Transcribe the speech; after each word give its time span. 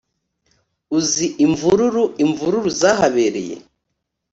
uzi 0.97 1.25
imvururu 1.45 2.03
imvururu 2.23 2.69
zahabereye 2.79 3.55